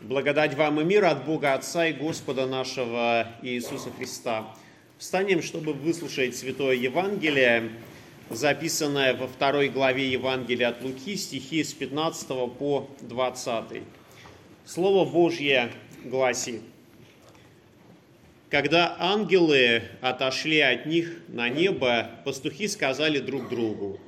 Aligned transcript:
Благодать 0.00 0.54
вам 0.54 0.80
и 0.80 0.84
мир 0.84 1.06
от 1.06 1.24
Бога 1.24 1.54
Отца 1.54 1.88
и 1.88 1.92
Господа 1.92 2.46
нашего 2.46 3.26
Иисуса 3.42 3.90
Христа. 3.90 4.54
Встанем, 4.96 5.42
чтобы 5.42 5.72
выслушать 5.72 6.36
Святое 6.36 6.76
Евангелие, 6.76 7.72
записанное 8.30 9.14
во 9.14 9.26
второй 9.26 9.68
главе 9.68 10.08
Евангелия 10.08 10.68
от 10.68 10.82
Луки, 10.82 11.16
стихи 11.16 11.64
с 11.64 11.72
15 11.72 12.28
по 12.28 12.88
20. 13.00 13.82
Слово 14.64 15.04
Божье 15.04 15.72
гласит. 16.04 16.62
Когда 18.50 18.94
ангелы 19.00 19.82
отошли 20.00 20.60
от 20.60 20.86
них 20.86 21.16
на 21.26 21.48
небо, 21.48 22.08
пастухи 22.24 22.68
сказали 22.68 23.18
друг 23.18 23.48
другу, 23.48 23.98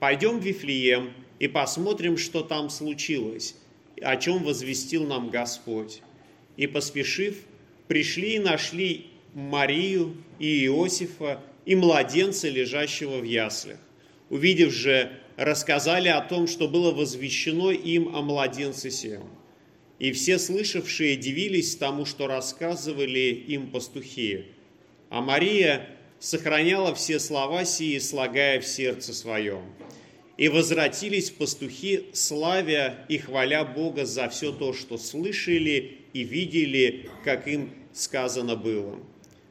«Пойдем 0.00 0.40
в 0.40 0.42
Вифлеем 0.42 1.12
и 1.38 1.46
посмотрим, 1.46 2.18
что 2.18 2.42
там 2.42 2.70
случилось, 2.70 3.54
о 4.02 4.16
чем 4.16 4.42
возвестил 4.42 5.06
нам 5.06 5.30
Господь». 5.30 6.02
И, 6.56 6.66
поспешив, 6.66 7.38
пришли 7.88 8.36
и 8.36 8.38
нашли 8.38 9.06
Марию 9.34 10.16
и 10.38 10.66
Иосифа 10.66 11.40
и 11.64 11.74
младенца, 11.74 12.48
лежащего 12.48 13.18
в 13.18 13.24
яслях. 13.24 13.78
Увидев 14.28 14.72
же, 14.72 15.12
рассказали 15.36 16.08
о 16.08 16.20
том, 16.20 16.46
что 16.46 16.68
было 16.68 16.92
возвещено 16.92 17.70
им 17.70 18.14
о 18.14 18.22
младенце 18.22 18.90
сем. 18.90 19.28
И 19.98 20.12
все 20.12 20.38
слышавшие 20.38 21.16
дивились 21.16 21.76
тому, 21.76 22.04
что 22.04 22.26
рассказывали 22.26 23.44
им 23.46 23.70
пастухи. 23.70 24.46
А 25.10 25.20
Мария 25.20 25.88
сохраняла 26.18 26.94
все 26.94 27.18
слова 27.20 27.64
сии, 27.64 27.98
слагая 27.98 28.60
в 28.60 28.66
сердце 28.66 29.14
своем. 29.14 29.62
И 30.36 30.48
возвратились 30.48 31.30
пастухи, 31.30 32.06
славя 32.12 33.04
и 33.08 33.18
хваля 33.18 33.64
Бога 33.64 34.06
за 34.06 34.28
все 34.28 34.52
то, 34.52 34.72
что 34.72 34.98
слышали 34.98 35.98
и 36.12 36.24
видели, 36.24 37.10
как 37.24 37.46
им 37.46 37.70
сказано 37.92 38.56
было. 38.56 38.98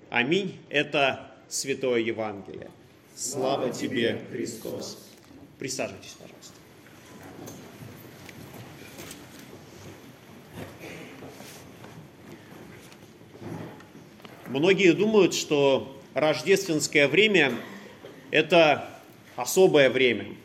Аминь. 0.09 0.57
Это 0.69 1.31
Святое 1.47 1.99
Евангелие. 1.99 2.71
Слава 3.15 3.69
тебе, 3.69 4.21
Христос. 4.31 4.97
Присаживайтесь, 5.59 6.15
пожалуйста. 6.19 6.53
Многие 14.47 14.93
думают, 14.93 15.33
что 15.33 16.01
рождественское 16.13 17.07
время– 17.07 17.53
это 18.31 18.89
особое 19.35 19.89
время. 19.89 20.35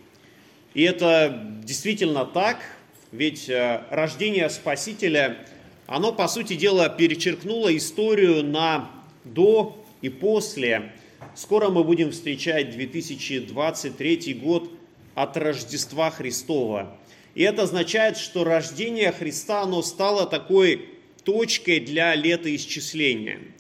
И 0.76 0.82
это 0.82 1.42
действительно 1.64 2.26
так, 2.26 2.58
ведь 3.10 3.48
э, 3.48 3.80
рождение 3.88 4.50
Спасителя, 4.50 5.38
оно, 5.86 6.12
по 6.12 6.28
сути 6.28 6.54
дела, 6.54 6.90
перечеркнуло 6.90 7.74
историю 7.74 8.44
на 8.44 8.90
до 9.24 9.82
и 10.02 10.10
после. 10.10 10.92
Скоро 11.34 11.70
мы 11.70 11.82
будем 11.82 12.10
встречать 12.12 12.72
2023 12.72 14.34
год 14.34 14.70
от 15.14 15.36
Рождества 15.38 16.10
Христова. 16.10 16.94
И 17.34 17.42
это 17.42 17.62
означает, 17.62 18.18
что 18.18 18.44
рождение 18.44 19.12
Христа, 19.12 19.62
оно 19.62 19.80
стало 19.80 20.26
такой 20.26 20.90
точкой 21.24 21.80
для 21.80 22.14
летоисчисления– 22.14 23.40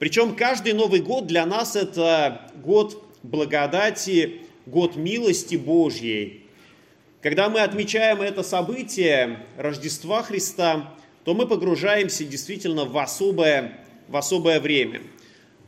причем 0.00 0.34
каждый 0.34 0.72
Новый 0.72 1.00
год 1.02 1.26
для 1.26 1.44
нас 1.44 1.76
это 1.76 2.50
год 2.64 3.04
благодати, 3.22 4.40
год 4.64 4.96
милости 4.96 5.56
Божьей. 5.56 6.39
Когда 7.22 7.50
мы 7.50 7.60
отмечаем 7.60 8.22
это 8.22 8.42
событие 8.42 9.40
Рождества 9.58 10.22
Христа, 10.22 10.94
то 11.24 11.34
мы 11.34 11.46
погружаемся 11.46 12.24
действительно 12.24 12.86
в 12.86 12.96
особое, 12.96 13.78
в 14.08 14.16
особое 14.16 14.58
время. 14.58 15.02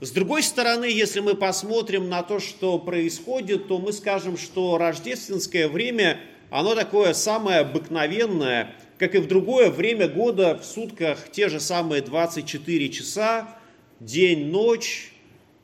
С 0.00 0.12
другой 0.12 0.42
стороны, 0.42 0.86
если 0.86 1.20
мы 1.20 1.34
посмотрим 1.34 2.09
на 2.09 2.22
то, 2.22 2.41
что 2.41 2.78
происходит, 2.78 3.69
то 3.69 3.78
мы 3.78 3.93
скажем, 3.93 4.38
что 4.38 4.78
рождественское 4.78 5.69
время, 5.69 6.19
оно 6.49 6.75
такое 6.75 7.12
самое 7.12 7.59
обыкновенное, 7.59 8.75
как 8.99 9.15
и 9.15 9.19
в 9.19 9.28
другое 9.28 9.69
время 9.69 10.09
года 10.09 10.56
в 10.56 10.65
сутках 10.65 11.31
те 11.31 11.50
же 11.50 11.60
самые 11.60 12.00
24 12.00 12.88
часа, 12.88 13.59
день, 14.00 14.47
ночь, 14.47 15.12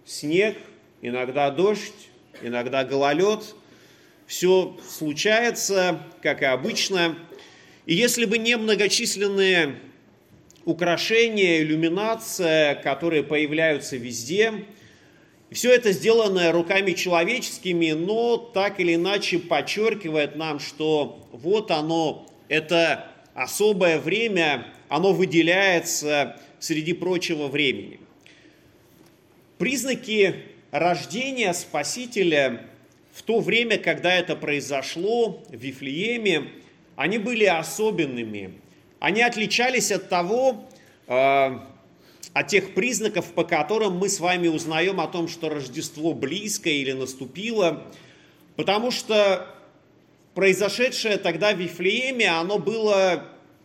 снег, 0.05 0.59
иногда 1.01 1.51
дождь, 1.51 2.11
иногда 2.43 2.85
гололед. 2.85 3.55
Все 4.29 4.77
случается, 4.87 6.03
как 6.23 6.43
и 6.43 6.45
обычно. 6.45 7.17
И 7.87 7.95
если 7.95 8.27
бы 8.27 8.37
не 8.37 8.59
многочисленные 8.59 9.77
украшения, 10.67 11.63
иллюминация, 11.63 12.75
которые 12.75 13.23
появляются 13.23 13.97
везде, 13.97 14.67
все 15.51 15.73
это 15.73 15.93
сделано 15.93 16.53
руками 16.53 16.93
человеческими, 16.93 17.93
но 17.93 18.37
так 18.37 18.81
или 18.81 18.97
иначе 18.97 19.39
подчеркивает 19.39 20.37
нам, 20.37 20.61
что 20.61 21.27
вот 21.33 21.71
оно, 21.71 22.27
это 22.49 23.11
особое 23.33 23.99
время, 23.99 24.67
оно 24.91 25.15
выделяется 25.15 26.39
среди 26.59 26.93
прочего 26.93 27.49
времени. 27.49 27.99
Признаки 29.57 30.35
рождения 30.71 31.55
Спасителя 31.55 32.69
в 33.19 33.23
то 33.23 33.41
время, 33.41 33.79
когда 33.79 34.15
это 34.15 34.37
произошло 34.37 35.43
в 35.49 35.53
Вифлееме, 35.53 36.53
они 36.95 37.19
были 37.19 37.47
особенными. 37.47 38.55
Они 39.01 39.23
отличались 39.23 39.91
от 39.91 40.09
того, 40.09 40.69
э, 41.09 41.59
от 42.33 42.47
тех 42.47 42.75
признаков, 42.75 43.33
по 43.33 43.43
которым 43.43 43.97
мы 43.97 44.09
с 44.09 44.21
вами 44.21 44.47
узнаем 44.47 45.01
о 45.01 45.09
том, 45.09 45.27
что 45.27 45.49
Рождество 45.49 46.15
близко 46.15 46.71
или 46.71 46.93
наступило, 46.93 47.83
потому 48.55 48.93
что 48.93 49.53
произошедшее 50.35 51.17
тогда 51.17 51.53
в 51.53 51.59
Вифлееме, 51.59 52.29
оно 52.29 52.61
было 52.61 53.25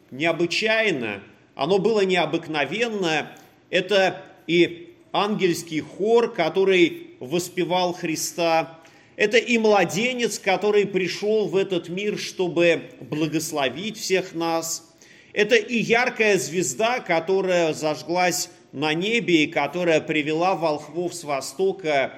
необычайно, 0.10 1.22
оно 1.54 1.78
было 1.78 2.04
необыкновенно. 2.04 3.38
Это 3.70 4.20
и 4.48 4.96
ангельский 5.12 5.82
хор, 5.82 6.34
который 6.34 7.12
воспевал 7.20 7.94
Христа. 7.94 8.80
Это 9.16 9.38
и 9.38 9.58
младенец, 9.58 10.40
который 10.40 10.88
пришел 10.88 11.48
в 11.48 11.56
этот 11.56 11.90
мир, 11.90 12.18
чтобы 12.18 12.90
благословить 13.00 13.98
всех 13.98 14.34
нас. 14.34 14.92
Это 15.34 15.56
и 15.56 15.78
яркая 15.78 16.38
звезда, 16.38 17.00
которая 17.00 17.74
зажглась 17.74 18.50
на 18.72 18.94
небе 18.94 19.44
и 19.44 19.48
которая 19.48 20.02
привела 20.02 20.56
волхвов 20.56 21.14
с 21.14 21.24
востока 21.24 22.14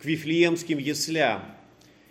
к 0.00 0.04
Вифлеемским 0.04 0.78
яслям. 0.78 1.42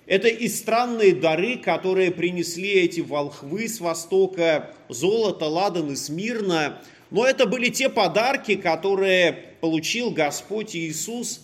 Это 0.05 0.27
и 0.27 0.47
странные 0.47 1.13
дары, 1.13 1.57
которые 1.57 2.11
принесли 2.11 2.69
эти 2.69 2.99
волхвы 2.99 3.67
с 3.67 3.79
востока, 3.79 4.73
золото, 4.89 5.45
ладан 5.45 5.91
и 5.91 5.95
смирно. 5.95 6.81
Но 7.11 7.25
это 7.25 7.45
были 7.45 7.69
те 7.69 7.89
подарки, 7.89 8.55
которые 8.55 9.33
получил 9.61 10.09
Господь 10.09 10.75
Иисус, 10.75 11.41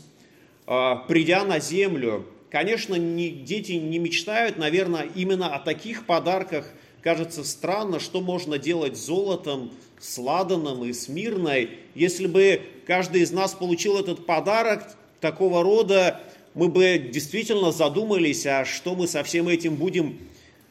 а, 0.66 0.96
придя 0.96 1.44
на 1.44 1.60
землю. 1.60 2.26
Конечно, 2.50 2.96
не, 2.96 3.30
дети 3.30 3.74
не 3.74 4.00
мечтают, 4.00 4.58
наверное, 4.58 5.10
именно 5.16 5.54
о 5.54 5.60
таких 5.60 6.06
подарках. 6.06 6.72
Кажется 7.02 7.44
странно, 7.44 8.00
что 8.00 8.22
можно 8.22 8.58
делать 8.58 8.98
золотом, 8.98 9.72
с 10.00 10.20
и 10.20 10.94
с 10.94 11.08
мирной. 11.08 11.80
Если 11.96 12.28
бы 12.28 12.62
каждый 12.86 13.22
из 13.22 13.32
нас 13.32 13.54
получил 13.54 13.98
этот 13.98 14.26
подарок 14.26 14.96
такого 15.20 15.64
рода, 15.64 16.22
мы 16.54 16.70
бы 16.70 17.10
действительно 17.12 17.72
задумались, 17.72 18.46
а 18.46 18.66
что 18.66 18.96
мы 18.96 19.08
со 19.08 19.24
всем 19.24 19.48
этим 19.48 19.76
будем 19.76 20.18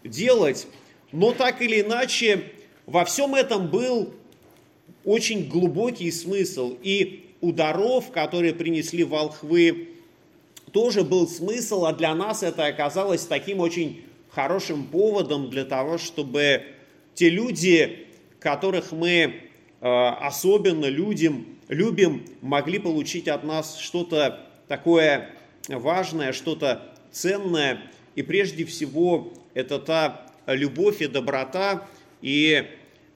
делать. 0.03 0.67
Но 1.13 1.33
так 1.33 1.63
или 1.63 1.81
иначе, 1.81 2.45
во 2.87 3.05
всем 3.05 3.35
этом 3.35 3.69
был 3.69 4.15
очень 5.05 5.49
глубокий 5.49 6.11
смысл. 6.11 6.77
И 6.83 7.31
у 7.41 7.53
даров, 7.53 8.11
которые 8.11 8.55
принесли 8.55 9.05
волхвы, 9.05 9.89
тоже 10.75 11.05
был 11.05 11.29
смысл, 11.29 11.87
а 11.87 11.93
для 11.93 12.13
нас 12.17 12.43
это 12.43 12.67
оказалось 12.67 13.27
таким 13.27 13.61
очень 13.61 14.05
хорошим 14.29 14.83
поводом 14.83 15.49
для 15.49 15.65
того, 15.65 15.99
чтобы 15.99 16.65
те 17.15 17.31
люди, 17.31 18.09
которых 18.41 18.91
мы 18.91 19.35
э, 19.81 20.09
особенно 20.21 20.87
людям, 20.87 21.47
любим, 21.69 22.27
могли 22.43 22.81
получить 22.81 23.29
от 23.29 23.45
нас 23.45 23.79
что-то 23.79 24.49
такое 24.67 25.31
важное, 25.69 26.33
что-то 26.33 26.83
ценное. 27.13 27.81
И 28.17 28.23
прежде 28.23 28.65
всего 28.65 29.33
это 29.55 29.79
та 29.79 30.27
любовь 30.49 31.01
и 31.03 31.07
доброта 31.07 31.87
и 32.21 32.65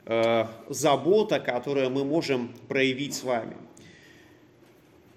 э, 0.07 0.45
забота, 0.69 1.41
которую 1.41 1.91
мы 1.91 2.05
можем 2.05 2.55
проявить 2.69 3.15
с 3.15 3.25
вами. 3.25 3.57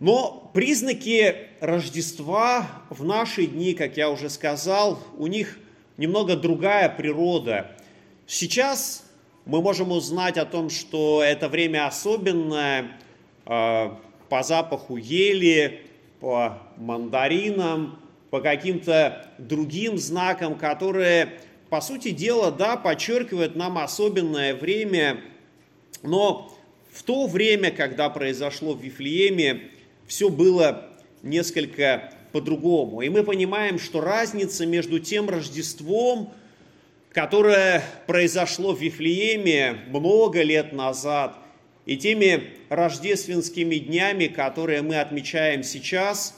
Но 0.01 0.49
признаки 0.55 1.35
Рождества 1.59 2.67
в 2.89 3.05
наши 3.05 3.45
дни, 3.45 3.75
как 3.75 3.97
я 3.97 4.09
уже 4.09 4.31
сказал, 4.31 4.99
у 5.15 5.27
них 5.27 5.59
немного 5.97 6.35
другая 6.35 6.89
природа. 6.89 7.77
Сейчас 8.25 9.05
мы 9.45 9.61
можем 9.61 9.91
узнать 9.91 10.39
о 10.39 10.45
том, 10.45 10.71
что 10.71 11.21
это 11.23 11.49
время 11.49 11.85
особенное 11.85 12.97
э, 13.45 13.89
по 14.27 14.41
запаху 14.41 14.97
ели, 14.97 15.81
по 16.19 16.57
мандаринам, 16.77 17.99
по 18.31 18.41
каким-то 18.41 19.29
другим 19.37 19.99
знакам, 19.99 20.55
которые, 20.55 21.33
по 21.69 21.79
сути 21.79 22.09
дела, 22.09 22.51
да, 22.51 22.75
подчеркивают 22.75 23.55
нам 23.55 23.77
особенное 23.77 24.55
время, 24.55 25.21
но 26.01 26.51
в 26.91 27.03
то 27.03 27.27
время, 27.27 27.69
когда 27.69 28.09
произошло 28.09 28.73
в 28.73 28.81
Вифлееме, 28.81 29.69
все 30.11 30.27
было 30.27 30.89
несколько 31.23 32.13
по-другому. 32.33 33.01
И 33.01 33.07
мы 33.07 33.23
понимаем, 33.23 33.79
что 33.79 34.01
разница 34.01 34.65
между 34.65 34.99
тем 34.99 35.29
Рождеством, 35.29 36.33
которое 37.13 37.81
произошло 38.07 38.73
в 38.73 38.81
Вифлееме 38.81 39.77
много 39.87 40.41
лет 40.41 40.73
назад, 40.73 41.37
и 41.85 41.95
теми 41.95 42.49
рождественскими 42.67 43.75
днями, 43.75 44.27
которые 44.27 44.81
мы 44.81 44.99
отмечаем 44.99 45.63
сейчас, 45.63 46.37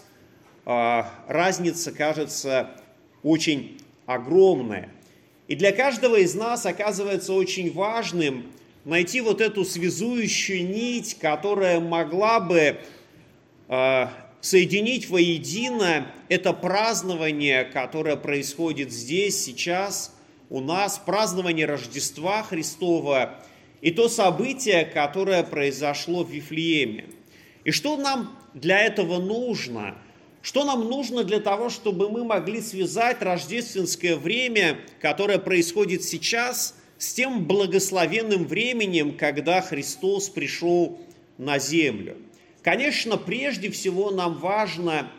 а, 0.65 1.11
разница 1.27 1.91
кажется 1.91 2.69
очень 3.23 3.79
огромная. 4.05 4.89
И 5.47 5.55
для 5.55 5.71
каждого 5.71 6.17
из 6.17 6.35
нас 6.35 6.67
оказывается 6.67 7.33
очень 7.33 7.73
важным 7.73 8.51
найти 8.85 9.19
вот 9.19 9.41
эту 9.41 9.65
связующую 9.65 10.63
нить, 10.63 11.17
которая 11.19 11.79
могла 11.79 12.39
бы 12.39 12.77
соединить 14.41 15.09
воедино 15.09 16.11
это 16.29 16.53
празднование, 16.53 17.63
которое 17.63 18.15
происходит 18.15 18.91
здесь, 18.91 19.43
сейчас, 19.43 20.15
у 20.49 20.59
нас, 20.59 21.01
празднование 21.03 21.65
Рождества 21.65 22.43
Христова 22.43 23.39
и 23.81 23.91
то 23.91 24.09
событие, 24.09 24.85
которое 24.85 25.43
произошло 25.43 26.23
в 26.23 26.31
Вифлееме. 26.31 27.05
И 27.63 27.71
что 27.71 27.97
нам 27.97 28.37
для 28.53 28.79
этого 28.79 29.19
нужно? 29.19 29.95
Что 30.41 30.65
нам 30.65 30.89
нужно 30.89 31.23
для 31.23 31.39
того, 31.39 31.69
чтобы 31.69 32.09
мы 32.09 32.23
могли 32.25 32.61
связать 32.61 33.21
рождественское 33.21 34.17
время, 34.17 34.79
которое 34.99 35.39
происходит 35.39 36.03
сейчас– 36.03 36.75
с 37.03 37.13
тем 37.13 37.43
благословенным 37.43 38.45
временем, 38.45 39.17
когда 39.17 39.61
Христос 39.61 40.29
пришел 40.29 41.01
на 41.37 41.59
землю. 41.59 42.15
Конечно, 42.63 43.17
прежде 43.17 43.69
всего 43.69 44.09
нам 44.09 44.37
важно 44.37 45.11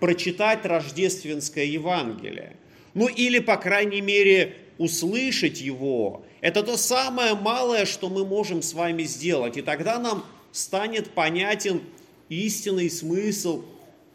прочитать 0.00 0.64
рождественское 0.64 1.64
Евангелие. 1.64 2.56
Ну 2.94 3.06
или, 3.06 3.38
по 3.38 3.56
крайней 3.56 4.00
мере, 4.00 4.56
услышать 4.78 5.60
его. 5.60 6.24
Это 6.40 6.62
то 6.62 6.76
самое 6.76 7.34
малое, 7.34 7.84
что 7.84 8.08
мы 8.08 8.24
можем 8.24 8.62
с 8.62 8.72
вами 8.72 9.02
сделать. 9.02 9.58
И 9.58 9.62
тогда 9.62 9.98
нам 9.98 10.24
станет 10.52 11.10
понятен 11.10 11.82
истинный 12.30 12.88
смысл 12.88 13.64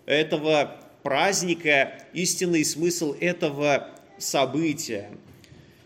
этого 0.08 0.78
праздника, 1.04 1.94
истинный 2.14 2.66
смысл 2.66 3.16
этого 3.20 3.92
события. 4.18 5.12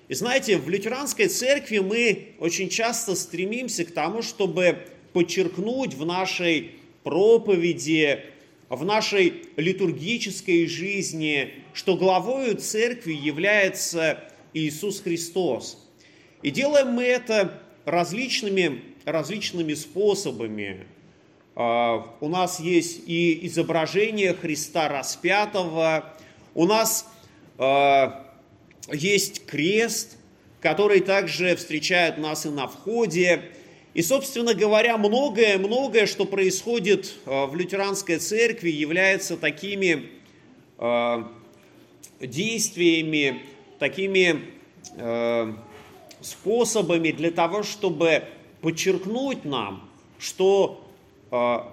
И 0.07 0.13
знаете, 0.13 0.57
в 0.57 0.69
лютеранской 0.69 1.27
церкви 1.27 1.79
мы 1.79 2.35
очень 2.39 2.69
часто 2.69 3.15
стремимся 3.15 3.83
к 3.83 3.91
тому, 3.91 4.21
чтобы 4.21 4.87
подчеркнуть 5.13 5.93
в 5.93 6.05
нашей 6.05 6.75
проповеди, 7.05 8.25
в 8.67 8.83
нашей 8.83 9.43
литургической 9.57 10.67
жизни, 10.67 11.53
что 11.73 11.95
главою 11.95 12.55
церкви 12.55 13.13
является 13.13 14.23
Иисус 14.53 15.01
Христос. 15.01 15.77
И 16.41 16.49
делаем 16.49 16.89
мы 16.89 17.03
это 17.03 17.61
различными, 17.85 18.81
различными 19.05 19.75
способами. 19.75 20.87
А, 21.55 22.15
у 22.19 22.27
нас 22.27 22.59
есть 22.59 23.01
и 23.05 23.45
изображение 23.45 24.33
Христа 24.33 24.89
распятого, 24.89 26.13
у 26.55 26.65
нас 26.65 27.07
а, 27.57 28.33
есть 28.91 29.45
крест, 29.45 30.17
который 30.59 31.01
также 31.01 31.55
встречает 31.55 32.17
нас 32.17 32.45
и 32.47 32.49
на 32.49 32.67
входе. 32.67 33.51
И, 33.95 34.01
собственно 34.01 34.53
говоря, 34.53 34.97
многое-многое, 34.97 36.05
что 36.05 36.25
происходит 36.25 37.13
э, 37.25 37.45
в 37.45 37.55
лютеранской 37.55 38.17
церкви, 38.17 38.69
является 38.69 39.37
такими 39.37 40.09
э, 40.77 41.23
действиями, 42.19 43.41
такими 43.79 44.41
э, 44.97 45.53
способами 46.19 47.11
для 47.11 47.31
того, 47.31 47.63
чтобы 47.63 48.25
подчеркнуть 48.61 49.45
нам, 49.45 49.89
что 50.19 50.81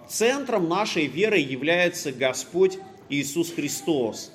центром 0.08 0.68
нашей 0.68 1.06
веры 1.06 1.38
является 1.38 2.10
Господь 2.10 2.78
Иисус 3.08 3.52
Христос. 3.52 4.32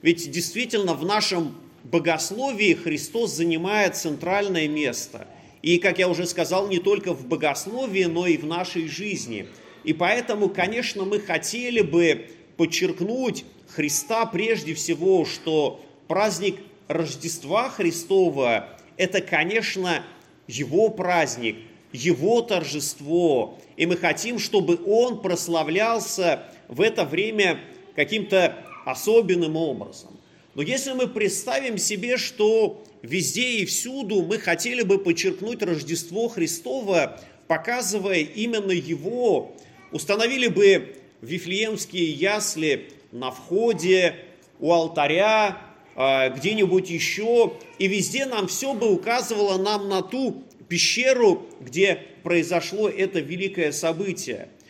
Ведь 0.00 0.30
действительно 0.30 0.94
в 0.94 1.04
нашем 1.04 1.54
богословии 1.84 2.74
Христос 2.74 3.32
занимает 3.32 3.96
центральное 3.96 4.68
место. 4.68 5.26
И, 5.62 5.78
как 5.78 5.98
я 5.98 6.08
уже 6.08 6.26
сказал, 6.26 6.68
не 6.68 6.78
только 6.78 7.12
в 7.12 7.26
богословии, 7.26 8.04
но 8.04 8.26
и 8.26 8.36
в 8.36 8.46
нашей 8.46 8.88
жизни. 8.88 9.46
И 9.84 9.92
поэтому, 9.92 10.48
конечно, 10.48 11.04
мы 11.04 11.20
хотели 11.20 11.82
бы 11.82 12.26
подчеркнуть 12.56 13.44
Христа 13.68 14.26
прежде 14.26 14.74
всего, 14.74 15.24
что 15.24 15.80
праздник 16.08 16.56
Рождества 16.88 17.68
Христова– 17.68 18.68
это, 18.96 19.20
конечно, 19.20 20.02
Его 20.48 20.90
праздник, 20.90 21.56
Его 21.92 22.42
торжество. 22.42 23.58
И 23.76 23.86
мы 23.86 23.96
хотим, 23.96 24.38
чтобы 24.38 24.80
Он 24.84 25.22
прославлялся 25.22 26.42
в 26.68 26.80
это 26.80 27.04
время 27.04 27.60
каким-то 27.94 28.56
особенным 28.84 29.56
образом. 29.56 30.10
Но 30.54 30.62
если 30.62 30.92
мы 30.92 31.06
представим 31.06 31.78
себе, 31.78 32.16
что 32.16 32.82
везде 33.02 33.58
и 33.58 33.64
всюду 33.64 34.22
мы 34.22 34.38
хотели 34.38 34.82
бы 34.82 34.98
подчеркнуть 34.98 35.62
Рождество 35.62 36.28
Христово, 36.28 37.20
показывая 37.48 38.20
именно 38.20 38.72
Его, 38.72 39.56
установили 39.92 40.48
бы 40.48 40.96
вифлеемские 41.20 42.10
ясли 42.12 42.90
на 43.12 43.30
входе, 43.30 44.16
у 44.58 44.72
алтаря, 44.72 45.60
а, 45.96 46.28
где-нибудь 46.28 46.90
еще, 46.90 47.54
и 47.78 47.88
везде 47.88 48.26
нам 48.26 48.46
все 48.46 48.74
бы 48.74 48.92
указывало 48.92 49.56
нам 49.56 49.88
на 49.88 50.02
ту 50.02 50.44
пещеру, 50.68 51.46
где 51.60 52.06
произошло 52.22 52.88
это 52.88 53.20
великое 53.20 53.72
событие– 53.72 54.48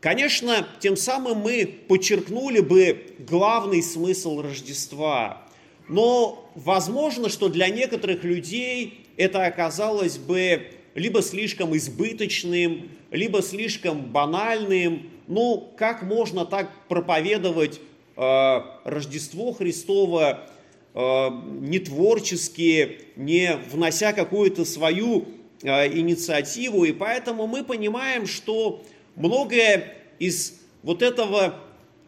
Конечно, 0.00 0.64
тем 0.78 0.96
самым 0.96 1.38
мы 1.38 1.66
подчеркнули 1.88 2.60
бы 2.60 3.16
главный 3.18 3.82
смысл 3.82 4.40
Рождества. 4.40 5.47
Но 5.88 6.50
возможно, 6.54 7.28
что 7.28 7.48
для 7.48 7.68
некоторых 7.68 8.24
людей 8.24 9.06
это 9.16 9.46
оказалось 9.46 10.18
бы 10.18 10.68
либо 10.94 11.22
слишком 11.22 11.76
избыточным, 11.76 12.90
либо 13.10 13.42
слишком 13.42 14.02
банальным. 14.02 15.10
Ну, 15.26 15.72
как 15.76 16.02
можно 16.02 16.44
так 16.44 16.70
проповедовать 16.88 17.80
э, 18.16 18.60
Рождество 18.84 19.52
Христово 19.52 20.48
э, 20.94 21.28
не 21.60 21.78
творчески, 21.78 23.00
не 23.16 23.56
внося 23.70 24.12
какую-то 24.12 24.64
свою 24.64 25.26
э, 25.62 25.88
инициативу? 25.98 26.84
И 26.84 26.92
поэтому 26.92 27.46
мы 27.46 27.64
понимаем, 27.64 28.26
что 28.26 28.82
многое 29.16 29.94
из 30.18 30.60
вот 30.82 31.02
этого 31.02 31.54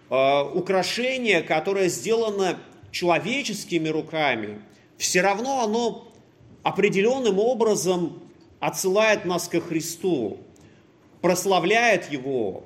э, 0.08 0.42
украшения, 0.54 1.42
которое 1.42 1.88
сделано 1.88 2.58
человеческими 2.90 3.88
руками, 3.88 4.61
все 4.99 5.20
равно 5.20 5.62
оно 5.62 6.12
определенным 6.62 7.38
образом 7.38 8.23
отсылает 8.59 9.25
нас 9.25 9.49
ко 9.49 9.61
Христу, 9.61 10.38
прославляет 11.20 12.11
Его. 12.11 12.64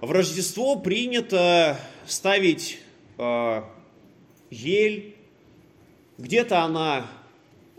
В 0.00 0.10
Рождество 0.10 0.76
принято 0.76 1.78
ставить 2.06 2.80
э, 3.18 3.62
ель, 4.50 5.16
где-то 6.18 6.62
она 6.62 7.06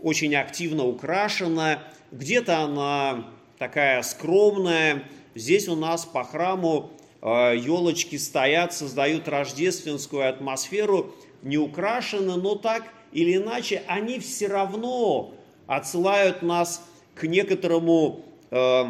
очень 0.00 0.34
активно 0.34 0.84
украшена, 0.84 1.82
где-то 2.10 2.60
она 2.60 3.26
такая 3.58 4.02
скромная. 4.02 5.04
Здесь 5.34 5.68
у 5.68 5.76
нас 5.76 6.04
по 6.04 6.24
храму 6.24 6.90
елочки 7.24 8.16
э, 8.16 8.18
стоят, 8.18 8.74
создают 8.74 9.28
рождественскую 9.28 10.28
атмосферу, 10.28 11.14
не 11.42 11.56
украшены, 11.56 12.36
но 12.36 12.54
так 12.54 12.84
или 13.12 13.36
иначе 13.36 13.82
они 13.86 14.18
все 14.18 14.48
равно 14.48 15.34
отсылают 15.66 16.42
нас 16.42 16.86
к 17.14 17.24
некоторому 17.24 18.24
э, 18.50 18.84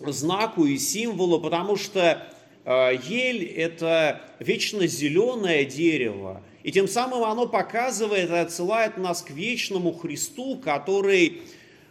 знаку 0.00 0.64
и 0.64 0.78
символу, 0.78 1.40
потому 1.40 1.76
что 1.76 2.26
э, 2.64 2.98
ель– 3.06 3.44
это 3.56 4.22
вечно 4.38 4.86
зеленое 4.86 5.64
дерево, 5.64 6.42
и 6.62 6.72
тем 6.72 6.88
самым 6.88 7.24
оно 7.24 7.46
показывает 7.46 8.30
и 8.30 8.34
отсылает 8.34 8.96
нас 8.96 9.22
к 9.22 9.30
вечному 9.30 9.92
Христу, 9.92 10.56
который 10.56 11.42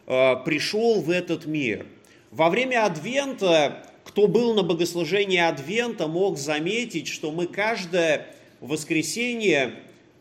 э, 0.07 0.35
пришел 0.45 1.01
в 1.01 1.09
этот 1.11 1.45
мир. 1.45 1.85
Во 2.31 2.49
время 2.49 2.85
Адвента, 2.85 3.88
кто 4.09 4.27
был 4.27 4.55
на 4.55 4.63
богослужении 4.63 5.37
Адвента, 5.37 6.07
мог 6.07 6.39
заметить, 6.39 7.07
что 7.07 7.29
мы 7.29 7.45
каждое 7.45 8.25
воскресенье 8.59 9.75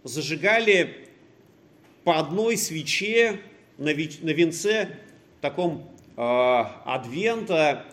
зажигали 0.05 0.95
по 2.05 2.19
одной 2.19 2.59
свече 2.59 3.41
на 3.79 3.89
венце 3.89 4.91
таком 5.41 5.91
э, 6.19 6.21
Адвента. 6.21 7.87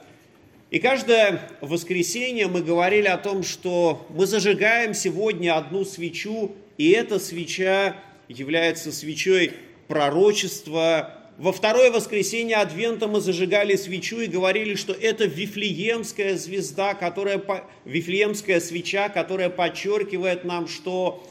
И 0.70 0.80
каждое 0.80 1.50
воскресенье 1.62 2.48
мы 2.48 2.62
говорили 2.62 3.08
о 3.08 3.18
том, 3.18 3.42
что 3.42 4.06
мы 4.10 4.26
зажигаем 4.26 4.94
сегодня 4.94 5.58
одну 5.58 5.86
свечу, 5.86 6.52
и 6.78 6.92
эта 6.92 7.20
свеча 7.20 7.96
является 8.28 8.92
свечой 8.92 9.54
пророчества. 9.88 11.25
Во 11.38 11.52
второе 11.52 11.92
воскресенье 11.92 12.56
Адвента 12.58 13.10
мы 13.10 13.20
зажигали 13.20 13.76
свечу 13.76 14.22
и 14.22 14.28
говорили, 14.28 14.76
что 14.76 14.94
это 14.94 15.26
Вифлеемская 15.26 16.38
звезда, 16.38 16.94
которая, 16.94 17.44
Вифлеемская 17.84 18.62
свеча, 18.62 19.10
которая 19.10 19.50
подчеркивает 19.50 20.46
нам, 20.46 20.70
что 20.70 21.28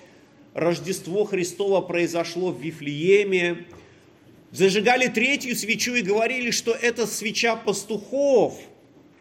Рождество 0.52 1.24
Христово 1.24 1.80
произошло 1.80 2.52
в 2.52 2.60
Вифлееме. 2.60 3.64
Зажигали 4.50 5.08
третью 5.08 5.56
свечу 5.56 5.94
и 5.94 6.02
говорили, 6.02 6.50
что 6.50 6.72
это 6.72 7.06
свеча 7.06 7.56
пастухов. 7.56 8.60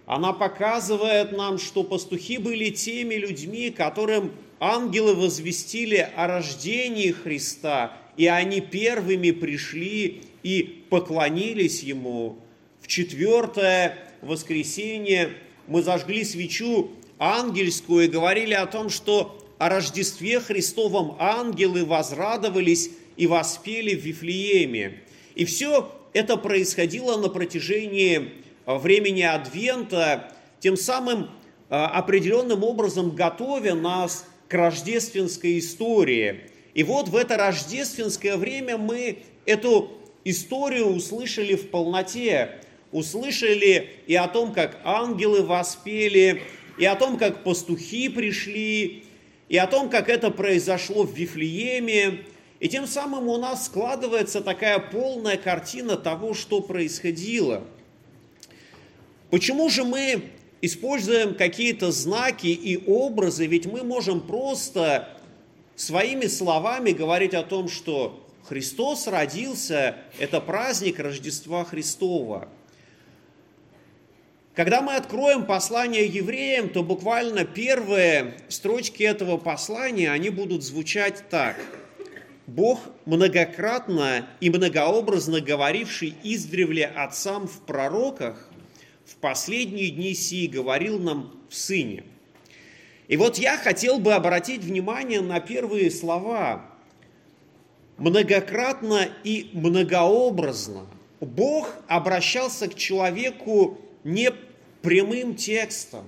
Она 0.06 0.34
показывает 0.34 1.32
нам, 1.32 1.60
что 1.60 1.84
пастухи 1.84 2.38
были 2.38 2.72
теми 2.72 3.16
людьми, 3.16 3.70
которым 3.72 4.34
ангелы 4.60 5.16
возвестили 5.16 6.10
о 6.18 6.28
рождении 6.28 7.12
Христа, 7.12 7.98
и 8.18 8.28
они 8.28 8.60
первыми 8.60 9.32
пришли 9.32 10.24
и 10.44 10.86
поклонились 10.90 11.82
Ему. 11.84 12.38
В 12.82 12.88
четвертое 12.88 13.98
воскресенье 14.22 15.34
мы 15.68 15.82
зажгли 15.82 16.24
свечу 16.24 16.92
ангельскую 17.18 18.06
и 18.06 18.10
говорили 18.10 18.54
о 18.54 18.66
том, 18.66 18.90
что 18.90 19.40
о 19.58 19.70
Рождестве 19.70 20.40
Христовом 20.42 21.16
ангелы 21.20 21.86
возрадовались 21.86 22.92
и 23.16 23.28
воспели 23.28 23.96
в 23.96 24.04
Вифлееме. 24.04 25.02
И 25.36 25.46
все 25.46 25.92
это 26.12 26.36
происходило 26.36 27.18
на 27.18 27.30
протяжении 27.30 28.32
времени 28.66 29.22
Адвента, 29.22 30.32
тем 30.60 30.76
самым 30.76 31.30
а, 31.70 31.88
определенным 31.88 32.64
образом 32.64 33.12
готовя 33.12 33.74
нас 33.74 34.26
к 34.48 34.54
рождественской 34.54 35.60
истории. 35.60 36.42
И 36.74 36.84
вот 36.84 37.10
в 37.10 37.16
это 37.16 37.38
рождественское 37.38 38.38
время 38.38 38.78
мы 38.78 39.20
эту 39.46 39.92
историю 40.26 40.88
услышали 40.88 41.56
в 41.56 41.70
полноте. 41.70 42.60
Услышали 42.92 43.90
и 44.06 44.16
о 44.16 44.28
том, 44.28 44.54
как 44.54 44.80
ангелы 44.84 45.42
воспели, 45.42 46.44
и 46.78 46.86
о 46.86 46.96
том, 46.96 47.18
как 47.18 47.44
пастухи 47.44 48.10
пришли, 48.10 49.04
и 49.50 49.58
о 49.58 49.68
том, 49.68 49.90
как 49.90 50.10
это 50.10 50.30
произошло 50.30 51.04
в 51.04 51.14
Вифлееме. 51.16 52.26
И 52.60 52.70
тем 52.70 52.88
самым 52.88 53.28
у 53.28 53.38
нас 53.38 53.66
складывается 53.66 54.42
такая 54.42 54.80
полная 54.80 55.38
картина 55.38 55.98
того, 55.98 56.34
что 56.34 56.62
происходило. 56.62 57.64
Почему 59.30 59.70
же 59.70 59.84
мы 59.84 60.24
используем 60.62 61.36
какие-то 61.36 61.92
знаки 61.92 62.48
и 62.48 62.82
образы, 62.86 63.48
ведь 63.48 63.66
мы 63.66 63.84
можем 63.84 64.22
просто 64.22 65.10
своими 65.76 66.28
словами 66.28 66.92
говорить 66.92 67.34
о 67.34 67.44
том, 67.44 67.68
что 67.68 68.23
Христос 68.48 69.08
родился, 69.08 69.96
это 70.20 70.42
праздник 70.42 71.00
Рождества 71.00 71.64
Христова. 71.64 72.50
Когда 74.54 74.82
мы 74.82 74.96
откроем 74.96 75.46
послание 75.46 76.06
евреям, 76.06 76.70
то 76.70 76.84
буквально 76.84 77.46
первые 77.46 78.36
строчки 78.50 79.02
этого 79.02 79.38
послания, 79.38 80.12
они 80.12 80.30
будут 80.30 80.64
звучать 80.64 81.24
так. 81.30 81.56
Бог, 82.46 82.80
многократно 83.06 84.28
и 84.42 84.50
многообразно 84.50 85.40
говоривший 85.40 86.14
издревле 86.24 86.86
отцам 86.86 87.48
в 87.48 87.62
пророках, 87.62 88.50
в 89.06 89.16
последние 89.16 89.90
дни 89.90 90.14
сии 90.14 90.48
говорил 90.48 91.00
нам 91.00 91.34
в 91.50 91.56
Сыне. 91.56 92.04
И 93.08 93.18
вот 93.18 93.38
я 93.38 93.58
хотел 93.58 94.00
бы 94.00 94.14
обратить 94.14 94.62
внимание 94.62 95.22
на 95.22 95.40
первые 95.40 95.90
слова. 95.90 96.73
Многократно 98.04 99.08
и 99.24 99.50
многообразно 99.54 100.88
Бог 101.22 101.74
обращался 101.88 102.68
к 102.68 102.76
человеку 102.76 103.78
не 104.04 104.30
прямым 104.82 105.36
текстом, 105.36 106.04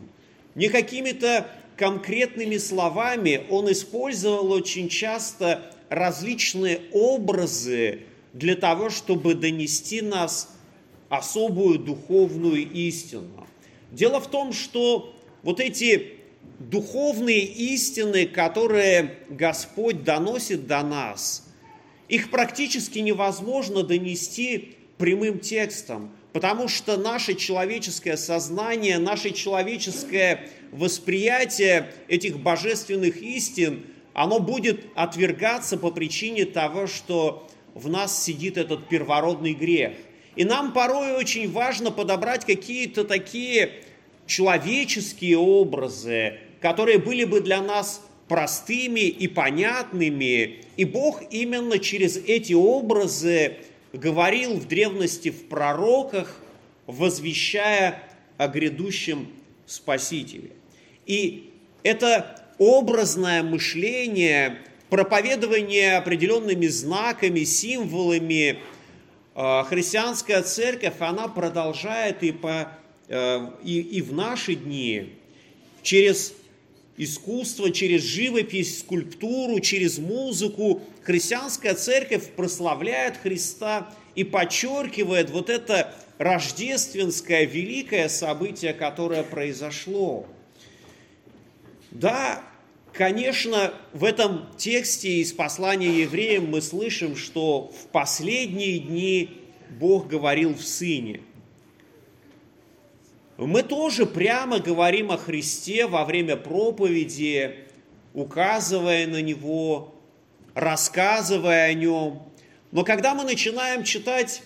не 0.56 0.68
какими-то 0.68 1.48
конкретными 1.78 2.58
словами. 2.58 3.44
Он 3.50 3.72
использовал 3.72 4.52
очень 4.52 4.90
часто 4.90 5.72
различные 5.88 6.82
образы 6.92 8.02
для 8.34 8.58
того, 8.58 8.90
чтобы 8.90 9.34
донести 9.34 10.02
нас 10.02 10.54
особую 11.08 11.80
духовную 11.80 12.70
истину. 12.74 13.48
Дело 13.92 14.20
в 14.20 14.30
том, 14.30 14.52
что 14.52 15.16
вот 15.44 15.62
эти 15.62 16.16
духовные 16.60 17.46
истины, 17.46 18.26
которые 18.26 19.16
Господь 19.30 20.04
доносит 20.04 20.68
до 20.68 20.84
нас, 20.84 21.46
их 22.08 22.30
практически 22.30 23.00
невозможно 23.00 23.84
донести 23.84 24.76
прямым 24.98 25.40
текстом, 25.40 26.12
потому 26.34 26.68
что 26.68 26.98
наше 26.98 27.36
человеческое 27.36 28.18
сознание, 28.18 28.98
наше 28.98 29.32
человеческое 29.32 30.50
восприятие 30.72 31.92
этих 32.08 32.40
божественных 32.40 33.22
истин, 33.22 33.86
оно 34.14 34.40
будет 34.40 34.86
отвергаться 34.96 35.78
по 35.78 35.92
причине 35.92 36.46
того, 36.46 36.88
что 36.88 37.48
в 37.74 37.90
нас 37.90 38.24
сидит 38.24 38.58
этот 38.58 38.88
первородный 38.88 39.54
грех– 39.54 39.94
и 40.36 40.44
нам 40.44 40.74
порой 40.74 41.14
очень 41.14 41.52
важно 41.52 41.92
подобрать 41.92 42.46
какие-то 42.46 43.06
такие 43.06 43.72
человеческие 44.26 45.38
образы, 45.38 46.40
которые 46.60 46.98
были 46.98 47.24
бы 47.24 47.42
для 47.42 47.62
нас 47.62 48.05
простыми 48.28 49.02
и 49.02 49.28
понятными. 49.28 50.62
И 50.78 50.86
Бог 50.86 51.22
именно 51.32 51.80
через 51.80 52.18
эти 52.18 52.54
образы 52.54 53.58
говорил 53.94 54.56
в 54.56 54.68
древности 54.68 55.30
в 55.30 55.48
пророках, 55.48 56.42
возвещая 56.88 58.04
о 58.38 58.48
грядущем 58.48 59.28
Спасителе. 59.66 60.52
И 61.06 61.52
это 61.84 62.44
образное 62.58 63.44
мышление, 63.44 64.60
проповедование 64.90 65.98
определенными 65.98 66.68
знаками, 66.68 67.44
символами, 67.44 68.60
а, 69.34 69.64
христианская 69.64 70.42
церковь, 70.44 70.96
она 71.00 71.28
продолжает 71.28 72.24
и, 72.24 72.32
по, 72.32 72.72
э, 73.10 73.50
и, 73.64 73.82
и 73.82 74.02
в 74.02 74.14
наши 74.14 74.56
дни 74.56 75.10
через 75.84 76.34
искусство, 76.98 77.72
через 77.72 78.04
живопись, 78.04 78.80
скульптуру, 78.80 79.60
через 79.60 79.98
музыку. 79.98 80.82
Христианская 81.04 81.74
церковь 81.74 82.30
прославляет 82.32 83.18
Христа 83.18 83.94
и 84.16 84.24
подчеркивает 84.24 85.30
вот 85.30 85.50
это 85.50 85.94
рождественское 86.18 87.46
великое 87.46 88.10
событие, 88.10 88.74
которое 88.74 89.24
произошло. 89.24 90.26
Да, 91.92 92.44
Конечно, 92.98 93.74
в 93.92 94.06
этом 94.06 94.48
тексте 94.56 95.18
из 95.20 95.34
послания 95.34 96.00
евреям 96.00 96.50
мы 96.50 96.62
слышим, 96.62 97.18
что 97.18 97.74
в 97.78 97.88
последние 97.88 98.80
дни 98.80 99.42
Бог 99.70 100.08
говорил 100.08 100.54
в 100.54 100.62
Сыне. 100.62 101.20
Мы 103.38 103.64
тоже 103.64 104.06
прямо 104.06 104.60
говорим 104.60 105.12
о 105.12 105.18
Христе 105.18 105.88
во 105.88 106.06
время 106.06 106.38
проповеди, 106.38 107.66
указывая 108.14 109.08
на 109.08 109.22
Него, 109.22 109.94
рассказывая 110.54 111.68
о 111.68 111.74
Нем. 111.74 112.22
Но 112.72 112.84
когда 112.84 113.14
мы 113.14 113.24
начинаем 113.24 113.84
читать 113.84 114.42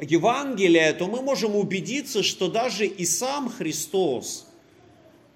Евангелие, 0.00 0.92
то 0.92 1.06
мы 1.06 1.22
можем 1.22 1.56
убедиться, 1.56 2.22
что 2.22 2.48
даже 2.48 2.86
и 2.86 3.04
сам 3.04 3.48
Христос– 3.48 4.44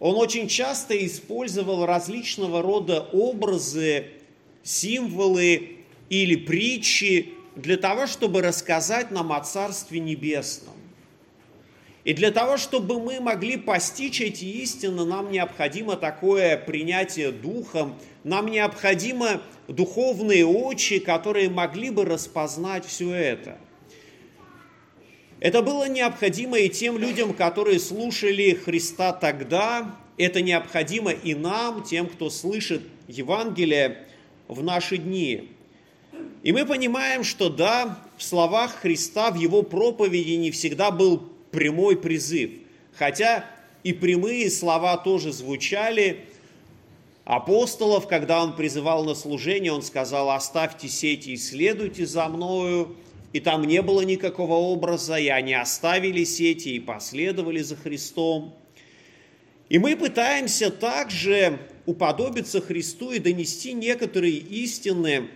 он 0.00 0.16
очень 0.16 0.48
часто 0.48 1.06
использовал 1.06 1.84
различного 1.84 2.62
рода 2.62 3.02
образы, 3.12 4.06
символы 4.62 5.76
или 6.08 6.36
притчи 6.36 7.34
для 7.54 7.76
того, 7.76 8.06
чтобы 8.06 8.40
рассказать 8.40 9.10
нам 9.10 9.30
о 9.30 9.40
Царстве 9.40 10.00
Небесном. 10.00 10.74
И 12.04 12.14
для 12.14 12.30
того, 12.30 12.57
чтобы 12.57 12.99
мы 12.99 13.21
могли 13.21 13.59
постичь 13.59 14.23
эти 14.23 14.45
истины, 14.45 15.04
нам 15.04 15.30
необходимо 15.30 15.97
такое 15.97 16.57
принятие 16.57 17.30
духом, 17.30 17.99
нам 18.25 18.47
необходимо 18.47 19.42
духовные 19.69 20.47
очи, 20.47 20.99
которые 20.99 21.50
могли 21.50 21.90
бы 21.90 22.07
распознать 22.07 22.87
все 22.87 23.12
это. 23.12 23.59
Это 25.40 25.62
было 25.62 25.88
необходимо 25.88 26.59
и 26.59 26.69
тем 26.69 26.99
людям, 26.99 27.35
которые 27.35 27.78
слушали 27.78 28.52
Христа 28.52 29.12
тогда, 29.12 29.97
это 30.16 30.42
необходимо 30.42 31.12
и 31.12 31.35
нам, 31.35 31.83
тем, 31.83 32.07
кто 32.07 32.28
слышит 32.28 32.83
Евангелие 33.09 34.07
в 34.49 34.62
наши 34.62 34.99
дни. 34.99 35.50
И 36.42 36.52
мы 36.52 36.66
понимаем, 36.66 37.25
что 37.25 37.49
да, 37.49 37.99
в 38.19 38.23
словах 38.23 38.75
Христа, 38.83 39.30
в 39.30 39.37
его 39.37 39.62
проповеди 39.62 40.33
не 40.33 40.50
всегда 40.50 40.90
был 40.90 41.23
прямой 41.50 41.97
призыв. 41.97 42.50
Хотя 42.95 43.45
и 43.83 43.92
прямые 43.92 44.50
слова 44.50 44.97
тоже 44.97 45.33
звучали. 45.33 46.25
Апостолов, 47.25 48.09
когда 48.09 48.42
он 48.42 48.57
призывал 48.57 49.04
на 49.04 49.14
служение, 49.14 49.73
он 49.73 49.83
сказал, 49.83 50.30
оставьте 50.30 50.88
сети 50.88 51.30
и 51.30 51.37
следуйте 51.37 52.07
за 52.07 52.28
мною. 52.28 52.97
И 53.33 53.40
там 53.40 53.62
не 53.64 53.80
было 53.80 54.00
никакого 54.00 54.54
образа, 54.54 55.16
и 55.16 55.28
они 55.28 55.54
оставили 55.54 56.25
сети 56.25 56.71
и 56.71 56.80
последовали 56.80 57.61
за 57.61 57.76
Христом. 57.76 58.57
И 59.69 59.78
мы 59.78 59.97
пытаемся 59.97 60.71
также 60.71 61.61
уподобиться 61.87 62.61
Христу 62.61 63.12
и 63.12 63.21
донести 63.21 63.73
некоторые 63.73 64.37
истины 64.37 65.28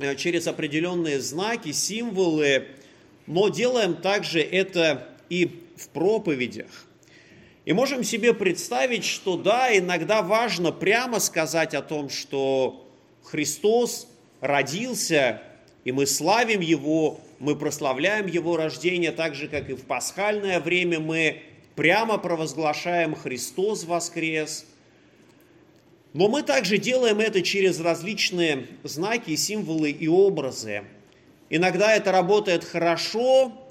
э, 0.00 0.16
через 0.16 0.48
определенные 0.48 1.20
знаки, 1.20 1.70
символы, 1.70 2.66
но 3.28 3.48
делаем 3.48 3.94
также 3.94 4.40
это 4.40 5.11
и 5.32 5.50
в 5.78 5.88
проповедях. 5.88 6.86
И 7.64 7.72
можем 7.72 8.04
себе 8.04 8.34
представить, 8.34 9.02
что 9.02 9.38
да, 9.38 9.74
иногда 9.74 10.20
важно 10.20 10.72
прямо 10.72 11.20
сказать 11.20 11.72
о 11.72 11.80
том, 11.80 12.10
что 12.10 12.86
Христос 13.22 14.08
родился, 14.42 15.40
и 15.84 15.92
мы 15.92 16.04
славим 16.04 16.60
Его, 16.60 17.18
мы 17.38 17.56
прославляем 17.56 18.26
Его 18.26 18.58
рождение, 18.58 19.10
так 19.10 19.34
же, 19.34 19.48
как 19.48 19.70
и 19.70 19.72
в 19.72 19.86
пасхальное 19.86 20.60
время 20.60 21.00
мы 21.00 21.40
прямо 21.76 22.18
провозглашаем 22.18 23.14
«Христос 23.14 23.84
воскрес», 23.84 24.66
но 26.12 26.28
мы 26.28 26.42
также 26.42 26.76
делаем 26.76 27.20
это 27.20 27.40
через 27.40 27.80
различные 27.80 28.66
знаки, 28.82 29.34
символы 29.34 29.92
и 29.92 30.08
образы. 30.08 30.82
Иногда 31.48 31.96
это 31.96 32.12
работает 32.12 32.64
хорошо, 32.64 33.61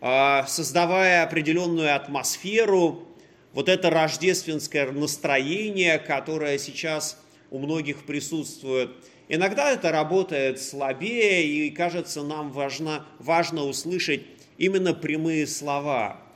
создавая 0.00 1.24
определенную 1.24 1.94
атмосферу, 1.94 3.04
вот 3.52 3.68
это 3.68 3.90
рождественское 3.90 4.90
настроение, 4.92 5.98
которое 5.98 6.58
сейчас 6.58 7.20
у 7.50 7.58
многих 7.58 8.04
присутствует. 8.04 8.90
Иногда 9.28 9.70
это 9.72 9.90
работает 9.90 10.60
слабее, 10.60 11.46
и 11.46 11.70
кажется, 11.70 12.22
нам 12.22 12.50
важно, 12.52 13.06
важно 13.18 13.64
услышать 13.64 14.22
именно 14.56 14.94
прямые 14.94 15.46
слова– 15.46 16.22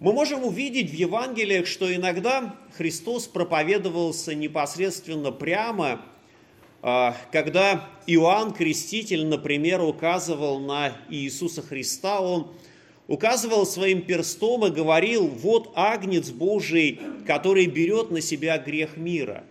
мы 0.00 0.14
можем 0.14 0.46
увидеть 0.46 0.90
в 0.90 0.94
Евангелиях, 0.94 1.66
что 1.66 1.94
иногда 1.94 2.56
Христос 2.78 3.26
проповедовался 3.26 4.34
непосредственно 4.34 5.30
прямо, 5.30 6.00
а, 6.80 7.14
когда 7.30 7.86
Иоанн 8.06 8.54
Креститель, 8.54 9.26
например, 9.26 9.82
указывал 9.82 10.58
на 10.58 10.96
Иисуса 11.10 11.60
Христа, 11.60 12.22
он 12.22 12.50
указывал 13.10 13.66
своим 13.66 14.00
перстом 14.00 14.64
и 14.64 14.70
говорил, 14.70 15.26
вот 15.26 15.72
агнец 15.74 16.30
Божий, 16.30 16.98
который 17.26 17.66
берет 17.66 18.10
на 18.10 18.22
себя 18.22 18.56
грех 18.56 18.96
мира. 18.96 19.44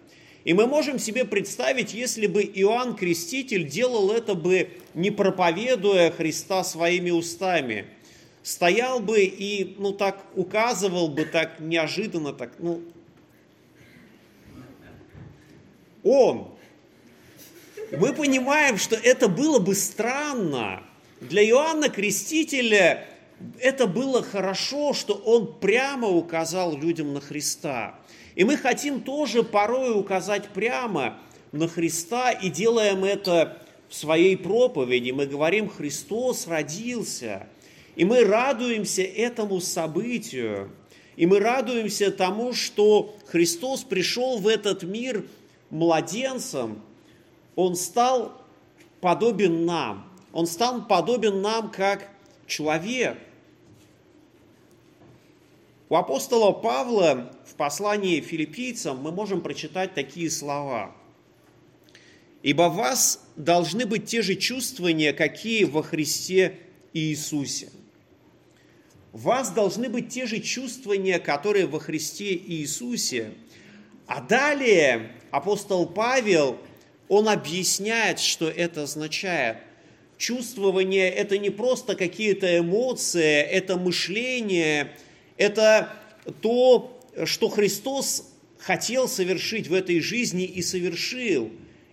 И 0.46 0.54
мы 0.54 0.66
можем 0.66 0.98
себе 0.98 1.25
представить, 1.25 1.94
если 1.94 2.25
бы 2.25 2.42
Иоанн 2.42 2.96
Креститель 2.96 3.68
делал 3.68 4.10
это 4.10 4.34
бы, 4.34 4.70
не 4.96 5.12
проповедуя 5.12 6.10
Христа 6.10 6.63
своими 6.63 7.12
устами– 7.12 7.86
стоял 8.42 9.00
бы 9.00 9.24
и, 9.24 9.75
ну, 9.78 9.94
так 9.94 10.25
указывал 10.36 11.10
бы 11.10 11.25
так 11.25 11.60
неожиданно, 11.60 12.34
так, 12.34 12.53
ну, 12.60 12.81
он. 16.03 16.48
Мы 17.92 18.14
понимаем, 18.14 18.77
что 18.77 18.96
это 18.96 19.27
было 19.27 19.60
бы 19.60 19.75
странно. 19.75 20.83
Для 21.22 21.44
Иоанна 21.44 21.90
Крестителя 21.90 23.05
это 23.60 23.88
было 23.88 24.22
хорошо, 24.24 24.94
что 24.94 25.14
он 25.14 25.60
прямо 25.60 26.08
указал 26.08 26.75
людям 26.75 27.14
на 27.14 27.22
Христа. 27.22 27.96
И 28.36 28.44
мы 28.44 28.58
хотим 28.58 29.02
тоже 29.02 29.44
порой 29.44 29.98
указать 30.00 30.50
прямо 30.50 31.18
на 31.52 31.68
Христа 31.68 32.32
и 32.32 32.50
делаем 32.50 33.04
это 33.04 33.62
в 33.88 33.96
своей 33.96 34.38
проповеди. 34.38 35.12
Мы 35.12 35.25
говорим, 35.25 35.70
Христос 35.70 36.48
родился– 36.48 37.48
и 38.00 38.06
мы 38.06 38.24
радуемся 38.24 39.02
этому 39.02 39.60
событию, 39.60 40.72
и 41.18 41.25
мы 41.25 41.42
радуемся 41.42 42.12
тому, 42.12 42.54
что 42.54 43.14
Христос 43.25 43.84
пришел 43.84 44.38
в 44.38 44.48
этот 44.48 44.84
мир 44.84 45.25
младенцем, 45.70 46.82
Он 47.58 47.75
стал 47.75 48.42
подобен 49.02 49.66
нам, 49.66 50.10
Он 50.32 50.48
стал 50.48 50.88
подобен 50.88 51.42
нам 51.42 51.70
как 51.72 52.08
человек. 52.48 53.18
У 55.90 55.96
апостола 55.96 56.52
Павла 56.52 57.34
в 57.46 57.56
послании 57.56 58.22
филиппийцам 58.22 59.02
мы 59.02 59.12
можем 59.12 59.42
прочитать 59.42 59.96
такие 59.96 60.30
слова. 60.30 60.96
«Ибо 62.44 62.70
вас 62.70 63.25
должны 63.36 63.86
быть 63.86 64.06
те 64.06 64.22
же 64.22 64.36
чувствования, 64.36 65.14
какие 65.14 65.66
во 65.66 65.84
Христе 65.84 66.58
Иисусе» 66.94 67.70
вас 69.12 69.52
должны 69.52 69.90
быть 69.90 70.10
те 70.10 70.25
же 70.25 70.40
чувствования, 70.40 71.20
которые 71.20 71.66
во 71.66 71.80
Христе 71.80 72.36
Иисусе. 72.36 73.32
А 74.06 74.22
далее 74.22 75.12
апостол 75.32 75.88
Павел, 75.88 76.58
он 77.08 77.28
объясняет, 77.28 78.20
что 78.20 78.50
это 78.50 78.84
означает. 78.84 79.58
Чувствование– 80.18 81.10
это 81.10 81.38
не 81.38 81.50
просто 81.50 81.96
какие-то 81.96 82.60
эмоции, 82.60 83.42
это 83.42 83.78
мышление, 83.78 84.92
это 85.40 85.90
то, 86.42 87.02
что 87.25 87.50
Христос 87.50 88.30
хотел 88.60 89.08
совершить 89.08 89.68
в 89.68 89.74
этой 89.74 90.02
жизни 90.02 90.44
и 90.44 90.62
совершил. 90.62 91.50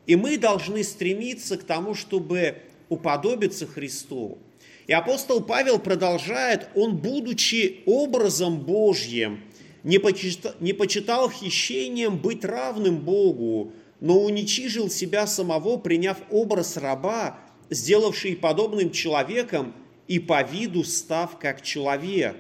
И 0.07 0.17
мы 0.17 0.37
должны 0.37 0.83
стремиться 0.85 1.57
к 1.57 1.63
тому, 1.63 1.95
чтобы 1.95 2.57
уподобиться 2.89 3.67
Христу. 3.67 4.39
И 4.87 4.93
апостол 4.93 5.41
Павел 5.41 5.79
продолжает, 5.79 6.69
он, 6.75 6.97
будучи 6.97 7.83
образом 7.87 8.61
Божьим, 8.61 9.43
не 9.85 9.99
почитал, 9.99 10.53
не 10.61 10.73
почитал 10.73 11.31
хищением 11.31 12.19
быть 12.19 12.45
равным 12.45 12.99
Богу, 12.99 13.73
но 14.01 14.21
уничижил 14.21 14.91
себя 14.91 15.27
самого, 15.27 15.77
приняв 15.77 16.19
образ 16.31 16.77
раба, 16.77 17.39
сделавший 17.71 18.37
подобным 18.37 18.91
человеком 18.91 19.73
и 20.09 20.19
по 20.19 20.43
виду 20.43 20.83
став 20.83 21.39
как 21.39 21.63
человек. 21.63 22.37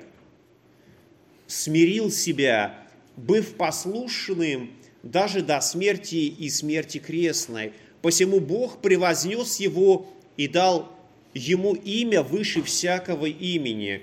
Смирил 1.46 2.10
себя, 2.10 2.86
быв 3.16 3.54
послушным 3.54 4.70
даже 5.02 5.42
до 5.42 5.60
смерти 5.60 6.16
и 6.16 6.50
смерти 6.50 6.98
крестной. 6.98 7.72
Посему 8.02 8.40
Бог 8.40 8.80
превознес 8.82 9.60
его 9.60 10.08
и 10.36 10.48
дал 10.48 10.92
ему 11.34 11.74
имя 11.74 12.22
выше 12.22 12.62
всякого 12.62 13.26
имени, 13.26 14.02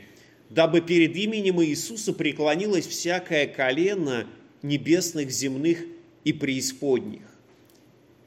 дабы 0.49 0.81
перед 0.81 1.15
именем 1.15 1.61
Иисуса 1.61 2.13
преклонилось 2.13 2.87
всякое 2.87 3.47
колено 3.47 4.27
небесных, 4.61 5.31
земных 5.31 5.79
и 6.23 6.31
преисподних. 6.31 7.21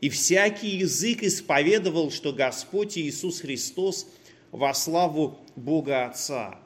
И 0.01 0.09
всякий 0.09 0.77
язык 0.77 1.23
исповедовал, 1.23 2.11
что 2.11 2.33
Господь 2.33 2.99
Иисус 2.99 3.41
Христос 3.41 4.07
во 4.53 4.75
славу 4.75 5.39
Бога 5.57 6.07
Отца. 6.07 6.61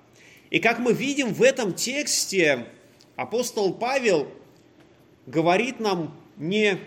И 0.51 0.59
как 0.59 0.79
мы 0.79 0.93
видим 0.93 1.33
в 1.33 1.43
этом 1.43 1.73
тексте, 1.73 2.67
апостол 3.17 3.73
Павел 3.73 4.29
говорит 5.27 5.81
нам 5.81 6.15
не 6.37 6.79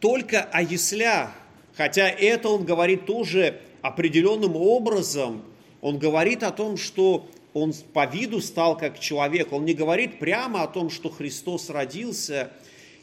только 0.00 0.42
о 0.42 0.62
яслях, 0.62 1.32
хотя 1.74 2.08
это 2.08 2.48
он 2.48 2.64
говорит 2.64 3.06
тоже 3.06 3.60
определенным 3.82 4.56
образом 4.56 5.44
он 5.84 5.98
говорит 5.98 6.42
о 6.42 6.50
том, 6.50 6.78
что 6.78 7.28
он 7.52 7.74
по 7.92 8.06
виду 8.06 8.40
стал 8.40 8.74
как 8.74 8.98
человек. 8.98 9.52
Он 9.52 9.66
не 9.66 9.74
говорит 9.74 10.18
прямо 10.18 10.62
о 10.62 10.66
том, 10.66 10.88
что 10.88 11.10
Христос 11.10 11.68
родился. 11.68 12.50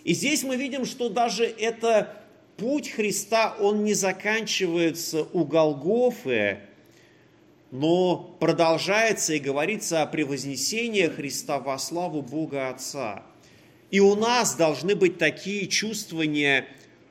И 0.04 0.16
здесь 0.16 0.42
мы 0.42 0.56
видим, 0.56 0.86
что 0.86 1.08
даже 1.08 1.46
это 1.46 2.18
путь 2.58 2.90
Христа, 2.90 3.56
он 3.60 3.84
не 3.84 3.94
заканчивается 3.94 5.28
у 5.32 5.46
Голгофы, 5.46 6.62
но 7.72 8.36
продолжается 8.40 9.34
и 9.34 9.40
говорится 9.40 10.02
о 10.02 10.06
превознесении 10.06 11.08
Христа 11.08 11.60
во 11.60 11.80
славу 11.80 12.22
Бога 12.22 12.70
Отца. 12.70 13.24
И 13.90 14.00
у 14.00 14.16
нас 14.16 14.56
должны 14.56 14.96
быть 14.96 15.18
такие 15.18 15.68
чувствования, 15.68 16.68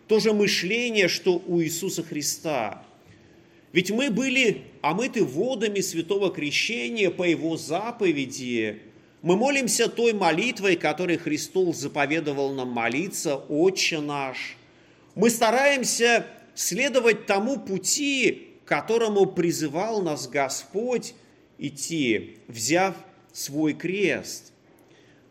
тоже 0.07 0.33
мышление, 0.33 1.09
что 1.09 1.43
у 1.47 1.61
Иисуса 1.61 2.03
Христа– 2.03 2.85
Ведь 3.73 3.91
мы 3.91 4.11
были 4.11 4.63
омыты 4.83 5.25
водами 5.25 5.81
святого 5.81 6.33
крещения 6.33 7.11
по 7.11 7.23
Его 7.23 7.57
заповеди. 7.57 8.83
Мы 9.23 9.37
молимся 9.37 9.89
той 9.89 10.13
молитвой, 10.13 10.77
которой 10.77 11.19
Христос 11.19 11.77
заповедовал 11.77 12.53
нам 12.53 12.69
молиться, 12.69 13.37
«Отче 13.37 14.01
наш». 14.01 14.57
Мы 15.15 15.31
стараемся 15.31 16.27
следовать 16.55 17.27
тому 17.27 17.59
пути, 17.59 18.50
которому 18.71 19.27
призывал 19.27 20.01
нас 20.01 20.29
Господь 20.29 21.15
идти, 21.59 22.39
взяв 22.49 22.95
свой 23.33 23.75
крест. 23.75 24.53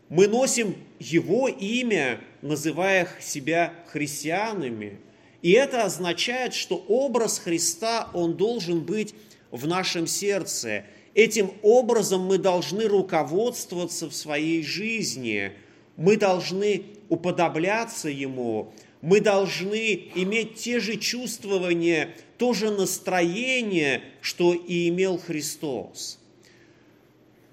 Мы 0.08 0.28
носим 0.28 0.76
Его 0.98 1.48
имя, 1.48 2.20
называя 2.42 3.08
себя 3.20 3.72
христианами– 3.88 4.98
и 5.42 5.52
это 5.52 5.84
означает, 5.84 6.54
что 6.54 6.76
образ 6.88 7.38
Христа, 7.38 8.10
он 8.12 8.36
должен 8.36 8.80
быть 8.80 9.14
в 9.50 9.66
нашем 9.66 10.06
сердце. 10.06 10.84
Этим 11.14 11.52
образом 11.62 12.22
мы 12.22 12.38
должны 12.38 12.86
руководствоваться 12.86 14.08
в 14.08 14.14
своей 14.14 14.62
жизни. 14.62 15.52
Мы 15.96 16.16
должны 16.16 16.82
уподобляться 17.08 18.08
Ему. 18.08 18.72
Мы 19.02 19.20
должны 19.20 20.10
иметь 20.14 20.56
те 20.56 20.80
же 20.80 20.96
чувствования, 20.96 22.14
то 22.36 22.52
же 22.52 22.70
настроение, 22.70 24.02
что 24.20 24.54
и 24.54 24.88
имел 24.88 25.18
Христос. 25.18 26.18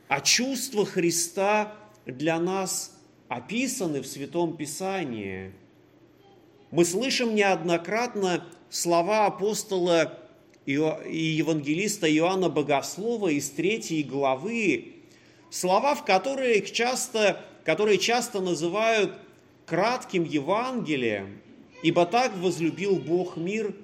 А 0.07 0.21
чувства 0.21 0.85
Христа 0.85 1.73
для 2.05 2.39
нас 2.39 2.97
описаны 3.27 4.01
в 4.01 4.07
Святом 4.07 4.57
Писании– 4.57 5.53
мы 6.69 6.83
слышим 6.83 7.33
неоднократно 7.33 8.45
слова 8.69 9.25
апостола 9.25 10.19
и 10.65 10.73
евангелиста 10.73 12.13
Иоанна 12.13 12.49
Богослова 12.49 13.29
из 13.29 13.49
третьей 13.49 14.03
главы, 14.03 14.95
слова, 15.49 15.95
в 15.95 16.03
которые 16.03 16.61
часто, 16.61 17.41
которые 17.63 17.97
часто 17.99 18.41
называют 18.41 19.17
кратким 19.67 20.23
Евангелием, 20.23 21.39
ибо 21.83 22.07
так 22.07 22.35
возлюбил 22.37 22.95
Бог 22.95 23.37
мир, 23.37 23.75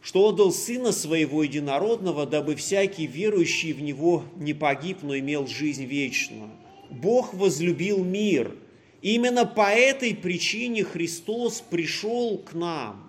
что 0.00 0.28
отдал 0.28 0.52
Сына 0.52 0.92
Своего 0.92 1.42
Единородного, 1.42 2.24
дабы 2.24 2.54
всякий 2.54 3.06
верующий 3.06 3.74
в 3.74 3.82
Него 3.82 4.24
не 4.36 4.54
погиб, 4.54 5.00
но 5.02 5.18
имел 5.18 5.46
жизнь 5.46 5.84
вечную. 5.84 6.50
Бог 6.88 7.34
возлюбил 7.34 8.02
мир– 8.02 8.56
Именно 9.06 9.46
по 9.46 9.70
этой 9.70 10.16
причине 10.16 10.82
Христос 10.82 11.60
пришел 11.60 12.38
к 12.38 12.54
нам. 12.54 13.08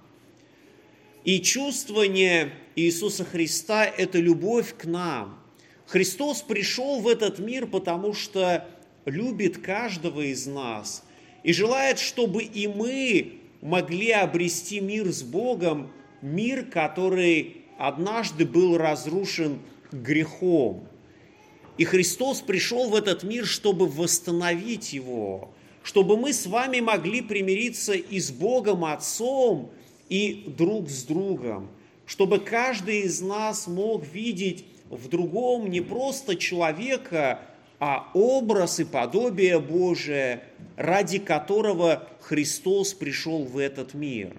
И 1.24 1.42
чувствование 1.42 2.52
Иисуса 2.76 3.26
Христа– 3.26 3.86
это 3.98 4.20
любовь 4.20 4.76
к 4.78 4.86
нам. 4.86 5.40
Христос 5.88 6.44
пришел 6.44 7.00
в 7.00 7.08
этот 7.08 7.40
мир, 7.40 7.66
потому 7.66 8.14
что 8.14 8.70
любит 9.08 9.58
каждого 9.60 10.22
из 10.22 10.46
нас 10.46 11.04
и 11.44 11.54
желает, 11.54 11.98
чтобы 11.98 12.44
и 12.44 12.68
мы 12.68 13.40
могли 13.62 14.12
обрести 14.12 14.80
мир 14.80 15.08
с 15.08 15.24
Богом, 15.24 15.92
мир, 16.22 16.66
который 16.66 17.64
однажды 17.78 18.46
был 18.46 18.78
разрушен 18.78 19.60
грехом. 19.92 20.88
И 21.78 21.86
Христос 21.86 22.42
пришел 22.42 22.90
в 22.90 22.96
этот 22.96 23.24
мир, 23.24 23.46
чтобы 23.46 23.88
восстановить 23.88 24.94
его, 24.94 25.52
чтобы 25.84 26.18
мы 26.18 26.34
с 26.34 26.46
вами 26.46 26.82
могли 26.82 27.22
примириться 27.22 27.94
и 27.94 28.20
с 28.20 28.32
Богом 28.32 28.84
Отцом, 28.84 29.72
и 30.10 30.46
друг 30.58 30.90
с 30.90 31.04
другом, 31.04 31.70
чтобы 32.06 32.40
каждый 32.40 33.02
из 33.02 33.22
нас 33.22 33.68
мог 33.68 34.06
видеть 34.14 34.66
в 34.90 35.10
другом 35.10 35.70
не 35.70 35.82
просто 35.82 36.36
человека, 36.36 37.42
а 37.80 38.10
образ 38.14 38.80
и 38.80 38.86
подобие 38.86 39.60
Божие, 39.60 40.44
ради 40.76 41.20
которого 41.20 42.08
Христос 42.22 42.94
пришел 42.94 43.46
в 43.46 43.58
этот 43.58 43.94
мир. 43.94 44.36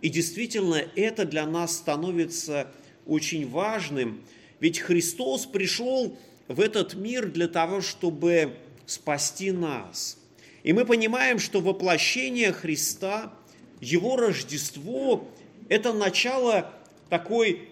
И 0.00 0.08
действительно, 0.08 0.82
это 0.96 1.24
для 1.24 1.46
нас 1.46 1.76
становится 1.76 2.68
очень 3.06 3.48
важным, 3.48 4.22
ведь 4.60 4.78
Христос 4.78 5.46
пришел 5.46 6.16
в 6.48 6.60
этот 6.60 6.94
мир 6.94 7.26
для 7.26 7.48
того, 7.48 7.80
чтобы 7.80 8.54
спасти 8.86 9.50
нас– 9.50 10.18
и 10.64 10.72
мы 10.72 10.86
понимаем, 10.86 11.38
что 11.38 11.60
воплощение 11.60 12.50
Христа, 12.50 13.32
Его 13.80 14.16
Рождество– 14.16 15.28
это 15.68 15.92
начало 15.92 16.72
такой 17.10 17.68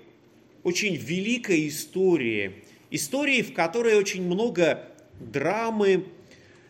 очень 0.62 0.94
великой 0.94 1.68
истории. 1.68 2.62
Истории, 2.94 3.40
в 3.40 3.54
которой 3.54 3.96
очень 3.96 4.22
много 4.22 4.84
драмы. 5.18 6.04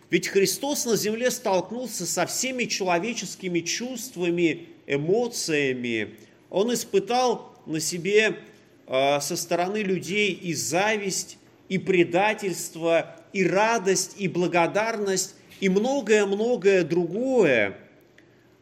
Ведь 0.08 0.28
Христос 0.28 0.86
на 0.86 0.94
земле 0.94 1.32
столкнулся 1.32 2.06
со 2.06 2.26
всеми 2.26 2.66
человеческими 2.66 3.58
чувствами, 3.58 4.68
эмоциями. 4.86 6.14
Он 6.48 6.72
испытал 6.72 7.58
на 7.66 7.80
себе 7.80 8.38
э, 8.86 9.20
со 9.20 9.36
стороны 9.36 9.78
людей 9.78 10.32
и 10.32 10.54
зависть, 10.54 11.38
и 11.68 11.78
предательство, 11.78 13.16
и 13.32 13.44
радость, 13.44 14.14
и 14.16 14.28
благодарность, 14.28 15.34
и 15.58 15.68
многое-многое 15.68 16.84
другое. 16.84 17.78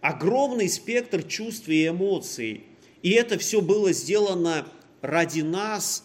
Огромный 0.00 0.70
спектр 0.70 1.22
чувств 1.22 1.68
и 1.68 1.88
эмоций. 1.88 2.64
И 3.02 3.10
это 3.10 3.36
все 3.36 3.60
было 3.60 3.92
сделано 3.92 4.66
ради 5.02 5.42
нас 5.42 6.04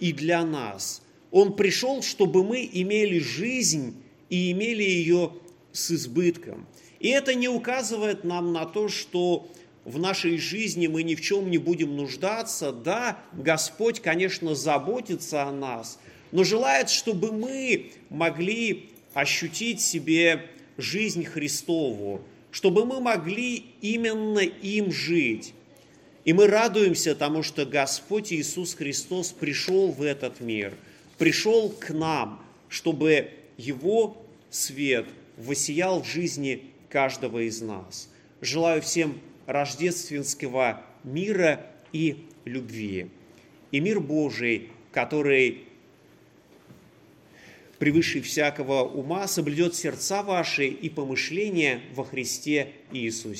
и 0.00 0.12
для 0.12 0.44
нас. 0.44 1.02
Он 1.30 1.54
пришел, 1.54 2.02
чтобы 2.02 2.42
мы 2.42 2.68
имели 2.72 3.18
жизнь 3.18 3.94
и 4.28 4.50
имели 4.50 4.82
ее 4.82 5.32
с 5.72 5.90
избытком. 5.92 6.66
И 6.98 7.08
это 7.08 7.34
не 7.34 7.48
указывает 7.48 8.24
нам 8.24 8.52
на 8.52 8.66
то, 8.66 8.88
что 8.88 9.48
в 9.84 9.98
нашей 9.98 10.38
жизни 10.38 10.86
мы 10.86 11.02
ни 11.02 11.14
в 11.14 11.20
чем 11.20 11.50
не 11.50 11.58
будем 11.58 11.96
нуждаться. 11.96 12.72
Да, 12.72 13.18
Господь, 13.32 14.00
конечно, 14.00 14.54
заботится 14.54 15.44
о 15.44 15.52
нас, 15.52 15.98
но 16.32 16.44
желает, 16.44 16.90
чтобы 16.90 17.32
мы 17.32 17.92
могли 18.10 18.90
ощутить 19.14 19.80
себе 19.80 20.46
жизнь 20.76 21.24
Христову, 21.24 22.22
чтобы 22.50 22.84
мы 22.84 23.00
могли 23.00 23.64
именно 23.80 24.40
им 24.40 24.92
жить. 24.92 25.54
И 26.24 26.32
мы 26.32 26.46
радуемся 26.46 27.14
тому, 27.14 27.42
что 27.42 27.64
Господь 27.64 28.32
Иисус 28.32 28.74
Христос 28.74 29.32
пришел 29.32 29.90
в 29.90 30.02
этот 30.02 30.40
мир, 30.40 30.74
пришел 31.18 31.70
к 31.70 31.90
нам, 31.90 32.44
чтобы 32.68 33.30
Его 33.56 34.22
свет 34.50 35.06
воссиял 35.36 36.02
в 36.02 36.06
жизни 36.06 36.64
каждого 36.88 37.46
из 37.46 37.62
нас. 37.62 38.10
Желаю 38.40 38.82
всем 38.82 39.18
рождественского 39.46 40.82
мира 41.04 41.66
и 41.92 42.26
любви. 42.44 43.08
И 43.70 43.80
мир 43.80 44.00
Божий, 44.00 44.68
который 44.92 45.64
превыше 47.78 48.20
всякого 48.20 48.82
ума, 48.82 49.26
соблюдет 49.26 49.74
сердца 49.74 50.22
ваши 50.22 50.66
и 50.66 50.90
помышления 50.90 51.80
во 51.94 52.04
Христе 52.04 52.72
Иисусе. 52.92 53.38